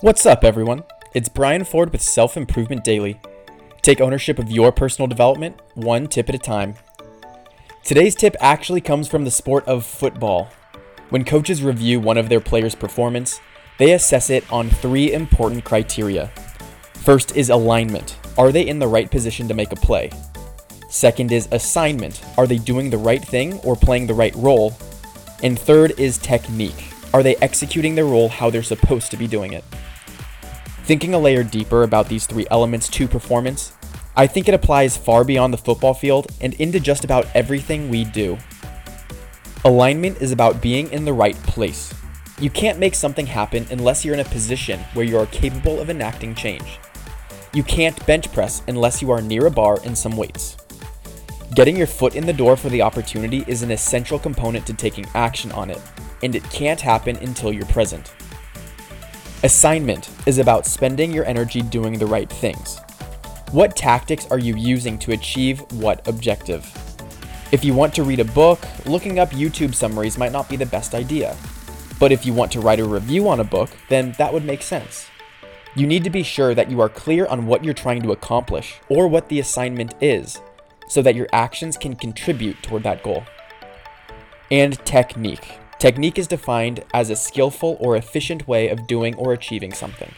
[0.00, 0.84] What's up, everyone?
[1.14, 3.20] It's Brian Ford with Self Improvement Daily.
[3.82, 6.74] Take ownership of your personal development, one tip at a time.
[7.82, 10.48] Today's tip actually comes from the sport of football.
[11.10, 13.40] When coaches review one of their players' performance,
[13.78, 16.28] they assess it on three important criteria.
[16.94, 18.16] First is alignment.
[18.38, 20.10] Are they in the right position to make a play?
[20.88, 22.24] Second is assignment.
[22.38, 24.76] Are they doing the right thing or playing the right role?
[25.42, 26.93] And third is technique.
[27.14, 29.62] Are they executing their role how they're supposed to be doing it?
[30.82, 33.72] Thinking a layer deeper about these three elements to performance,
[34.16, 38.02] I think it applies far beyond the football field and into just about everything we
[38.02, 38.36] do.
[39.64, 41.94] Alignment is about being in the right place.
[42.40, 45.90] You can't make something happen unless you're in a position where you are capable of
[45.90, 46.80] enacting change.
[47.52, 50.56] You can't bench press unless you are near a bar and some weights.
[51.54, 55.06] Getting your foot in the door for the opportunity is an essential component to taking
[55.14, 55.80] action on it,
[56.24, 58.14] and it can't happen until you're present.
[59.44, 62.78] Assignment is about spending your energy doing the right things.
[63.52, 66.66] What tactics are you using to achieve what objective?
[67.52, 70.66] If you want to read a book, looking up YouTube summaries might not be the
[70.66, 71.36] best idea.
[72.00, 74.62] But if you want to write a review on a book, then that would make
[74.62, 75.06] sense.
[75.76, 78.80] You need to be sure that you are clear on what you're trying to accomplish
[78.88, 80.40] or what the assignment is,
[80.88, 83.24] so that your actions can contribute toward that goal.
[84.50, 85.58] And technique.
[85.84, 90.10] Technique is defined as a skillful or efficient way of doing or achieving something.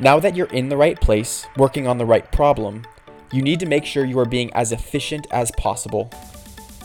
[0.00, 2.84] Now that you're in the right place, working on the right problem,
[3.32, 6.10] you need to make sure you are being as efficient as possible.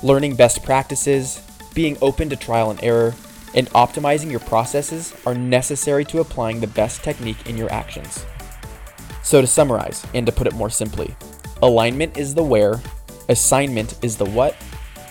[0.03, 3.13] Learning best practices, being open to trial and error,
[3.55, 8.25] and optimizing your processes are necessary to applying the best technique in your actions.
[9.21, 11.13] So, to summarize, and to put it more simply,
[11.61, 12.79] alignment is the where,
[13.27, 14.55] assignment is the what,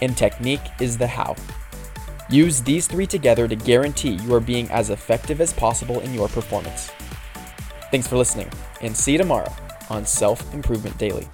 [0.01, 1.37] and technique is the how.
[2.31, 6.29] Use these three together to guarantee you are being as effective as possible in your
[6.29, 6.93] performance.
[7.91, 8.49] Thanks for listening,
[8.83, 9.53] and see you tomorrow
[9.89, 11.29] on Self Improvement Daily.